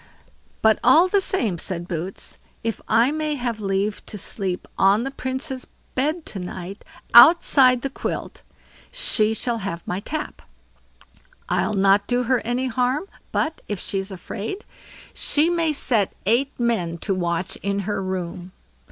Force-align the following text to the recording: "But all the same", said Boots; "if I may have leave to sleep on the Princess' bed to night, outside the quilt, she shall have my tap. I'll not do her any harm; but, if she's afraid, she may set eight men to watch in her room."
"But 0.63 0.79
all 0.83 1.07
the 1.07 1.21
same", 1.21 1.59
said 1.59 1.87
Boots; 1.87 2.39
"if 2.63 2.81
I 2.87 3.11
may 3.11 3.35
have 3.35 3.61
leave 3.61 4.03
to 4.07 4.17
sleep 4.17 4.67
on 4.75 5.03
the 5.03 5.11
Princess' 5.11 5.67
bed 5.93 6.25
to 6.25 6.39
night, 6.39 6.83
outside 7.13 7.83
the 7.83 7.89
quilt, 7.91 8.41
she 8.91 9.35
shall 9.35 9.59
have 9.59 9.85
my 9.85 9.99
tap. 9.99 10.41
I'll 11.49 11.73
not 11.75 12.07
do 12.07 12.23
her 12.23 12.39
any 12.39 12.65
harm; 12.65 13.03
but, 13.31 13.61
if 13.69 13.79
she's 13.79 14.09
afraid, 14.09 14.65
she 15.13 15.51
may 15.51 15.71
set 15.71 16.13
eight 16.25 16.51
men 16.59 16.97
to 17.05 17.13
watch 17.13 17.55
in 17.57 17.81
her 17.81 18.01
room." 18.01 18.53